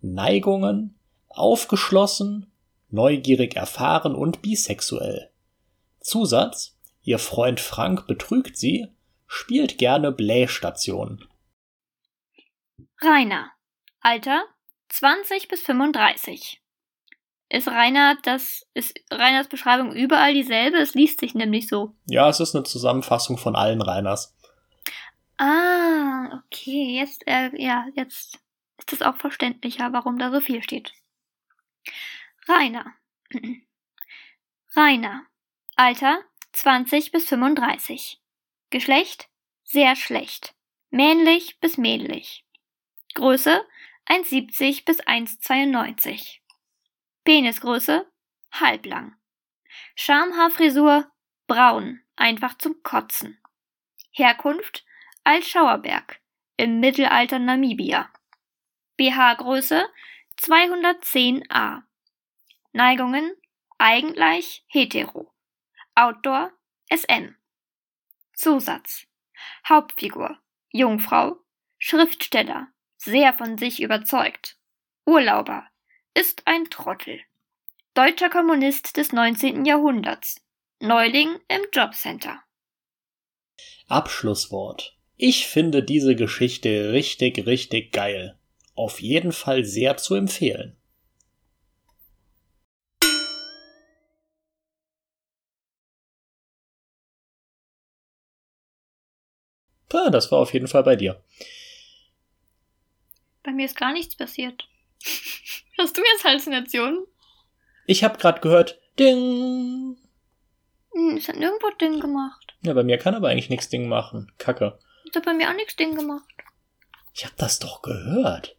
[0.00, 0.98] Neigungen
[1.28, 2.50] aufgeschlossen,
[2.90, 5.30] neugierig erfahren und bisexuell.
[6.00, 8.88] Zusatz Ihr Freund Frank betrügt sie,
[9.26, 11.26] spielt gerne Blähstation.
[13.00, 13.50] Rainer.
[14.00, 14.44] Alter
[14.88, 16.62] 20 bis 35.
[17.48, 20.78] Ist Rainer das ist Rainers Beschreibung überall dieselbe?
[20.78, 21.94] Es liest sich nämlich so.
[22.06, 24.34] Ja, es ist eine Zusammenfassung von allen Rainers.
[25.38, 28.38] Ah, okay, jetzt äh, ja, jetzt
[28.78, 30.92] ist es auch verständlicher, warum da so viel steht.
[32.48, 32.86] Rainer.
[34.76, 35.26] Rainer.
[35.74, 36.20] Alter
[36.52, 38.20] 20 bis 35.
[38.70, 39.28] Geschlecht
[39.64, 40.54] sehr schlecht.
[40.90, 42.44] Männlich bis männlich.
[43.14, 43.66] Größe
[44.06, 46.40] 1,70 bis 1,92.
[47.24, 48.06] Penisgröße
[48.52, 49.16] halblang.
[49.94, 51.10] Schamhaarfrisur
[51.46, 53.40] braun, einfach zum Kotzen.
[54.10, 54.84] Herkunft
[55.24, 56.20] Altschauerberg
[56.56, 58.10] im Mittelalter Namibia.
[58.98, 59.86] BH-Größe
[60.38, 61.82] 210a.
[62.72, 63.34] Neigungen
[63.78, 65.32] eigentlich hetero.
[65.94, 66.50] Outdoor
[66.90, 67.34] SM.
[68.34, 69.06] Zusatz.
[69.68, 70.38] Hauptfigur.
[70.70, 71.36] Jungfrau.
[71.78, 72.68] Schriftsteller.
[72.96, 74.56] Sehr von sich überzeugt.
[75.04, 75.66] Urlauber.
[76.14, 77.20] Ist ein Trottel.
[77.94, 79.66] Deutscher Kommunist des 19.
[79.66, 80.40] Jahrhunderts.
[80.80, 82.42] Neuling im Jobcenter.
[83.86, 84.96] Abschlusswort.
[85.18, 88.38] Ich finde diese Geschichte richtig, richtig geil.
[88.74, 90.76] Auf jeden Fall sehr zu empfehlen.
[99.94, 101.22] Ah, das war auf jeden Fall bei dir.
[103.42, 104.66] Bei mir ist gar nichts passiert.
[105.78, 107.06] Hast du jetzt Halluzinationen?
[107.86, 109.96] Ich habe gerade gehört, Ding.
[110.92, 112.54] Hm, es hat nirgendwo Ding gemacht.
[112.62, 114.32] Ja, bei mir kann aber eigentlich nichts Ding machen.
[114.38, 114.78] Kacke.
[115.08, 116.28] Es hat bei mir auch nichts Ding gemacht.
[117.14, 118.56] Ich hab das doch gehört.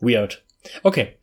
[0.00, 0.44] Weird.
[0.82, 1.18] Okay.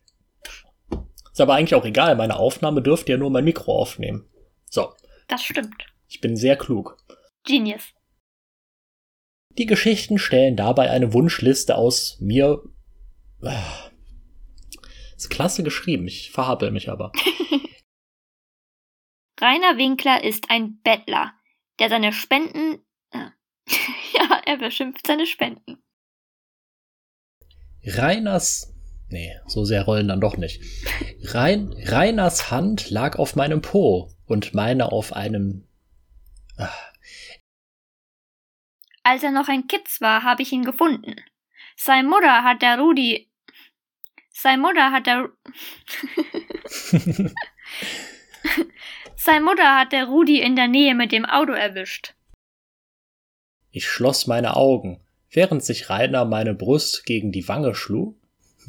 [1.32, 2.16] Ist aber eigentlich auch egal.
[2.16, 4.28] Meine Aufnahme dürfte ja nur mein Mikro aufnehmen.
[4.68, 4.94] So.
[5.28, 5.86] Das stimmt.
[6.08, 6.96] Ich bin sehr klug.
[7.44, 7.82] Genius.
[9.58, 12.62] Die Geschichten stellen dabei eine Wunschliste aus mir.
[15.16, 17.12] Ist klasse geschrieben, ich verhappel mich aber.
[19.40, 21.32] Rainer Winkler ist ein Bettler,
[21.78, 22.80] der seine Spenden.
[23.10, 23.30] Äh,
[24.14, 25.82] ja, er beschimpft seine Spenden.
[27.84, 28.74] Reiners.
[29.08, 30.62] Nee, so sehr rollen dann doch nicht.
[31.22, 35.66] Rein, Reiners Hand lag auf meinem Po und meine auf einem.
[36.56, 36.70] Ah.
[39.02, 41.16] Als er noch ein Kitz war, habe ich ihn gefunden.
[41.76, 43.30] Sein Mutter hat der Rudi.
[44.30, 45.30] Sein Mutter hat der.
[49.16, 52.14] Sein Mutter hat der Rudi in der Nähe mit dem Auto erwischt.
[53.70, 58.16] Ich schloss meine Augen, während sich Rainer meine Brust gegen die Wange schlug.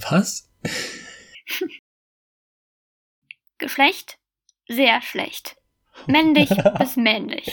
[0.10, 0.52] Was?
[3.58, 4.18] Geschlecht?
[4.68, 5.56] Sehr schlecht.
[6.08, 7.52] Männlich bis männlich.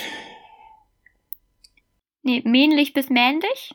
[2.22, 3.74] Nee, männlich bis männlich?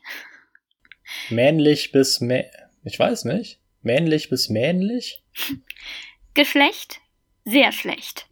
[1.30, 2.46] Männlich bis mä
[2.84, 3.60] Ich weiß nicht.
[3.82, 5.24] Männlich bis männlich?
[6.34, 7.00] Geschlecht?
[7.46, 8.28] Sehr schlecht.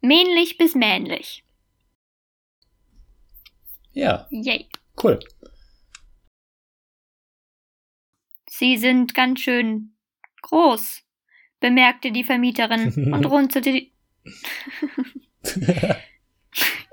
[0.00, 1.44] Männlich bis männlich.
[3.92, 4.26] Ja.
[4.30, 4.68] Yay.
[5.02, 5.18] Cool.
[8.48, 9.96] Sie sind ganz schön
[10.42, 11.02] groß,
[11.60, 13.92] bemerkte die Vermieterin und runzelte die.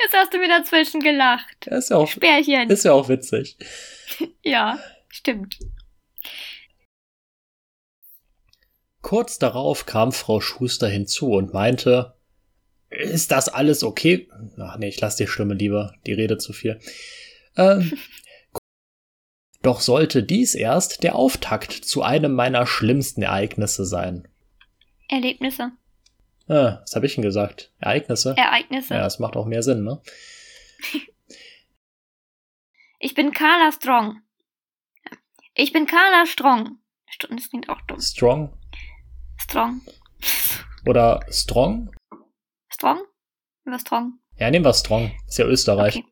[0.04, 1.56] Jetzt hast du mir dazwischen gelacht.
[1.62, 2.70] Das ist ja auch, Spärchen.
[2.70, 3.58] ist ja auch witzig.
[4.44, 4.78] Ja,
[5.10, 5.58] stimmt.
[9.02, 12.14] Kurz darauf kam Frau Schuster hinzu und meinte,
[12.90, 14.30] ist das alles okay?
[14.60, 16.80] Ach nee, ich lasse die Stimme lieber, die Rede zu viel.
[17.58, 17.94] Ähm,
[19.64, 24.28] doch sollte dies erst der Auftakt zu einem meiner schlimmsten Ereignisse sein.
[25.10, 25.72] Erlebnisse.
[26.48, 27.72] Ah, was habe ich denn gesagt?
[27.80, 28.36] Ereignisse?
[28.36, 28.96] Ereignisse.
[28.96, 30.02] Ja, das macht auch mehr Sinn, ne?
[33.00, 34.22] ich bin Carla Strong.
[35.56, 36.80] Ich bin Carla Strong.
[37.30, 38.02] Das klingt auch dumm.
[38.02, 38.58] Strong?
[39.38, 39.82] Strong.
[40.86, 41.92] Oder Strong?
[42.70, 42.98] Strong?
[43.64, 44.20] Nehmen wir Strong.
[44.38, 45.12] Ja, nehmen wir Strong.
[45.28, 45.98] Ist ja Österreich.
[45.98, 46.08] Okay.